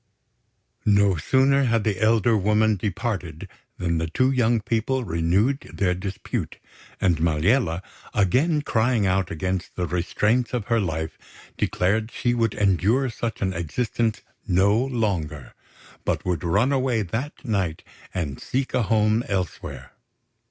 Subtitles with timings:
[0.83, 6.57] No sooner had the elder woman departed than the two young people renewed their dispute;
[6.99, 11.19] and Maliella, again crying out against the restraints of her life,
[11.55, 15.53] declared she would endure such an existence no longer,
[16.03, 19.91] but would run away that night and seek a home elsewhere.